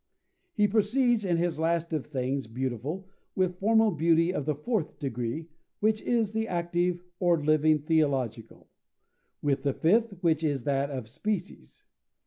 He 0.53 0.67
proceeds 0.67 1.23
in 1.23 1.37
his 1.37 1.59
list 1.59 1.93
of 1.93 2.07
things 2.07 2.47
beautiful, 2.47 3.07
with 3.35 3.59
formal 3.59 3.91
beauty 3.91 4.33
of 4.33 4.45
the 4.47 4.55
fourth 4.55 4.97
degree, 4.97 5.49
which 5.79 6.01
is 6.01 6.31
the 6.31 6.47
active 6.47 7.03
or 7.19 7.39
living 7.45 7.83
teleological, 7.83 8.67
with 9.43 9.61
the 9.61 9.73
fifth, 9.73 10.15
which 10.23 10.43
is 10.43 10.63
that 10.63 10.89
of 10.89 11.07
species. 11.07 11.83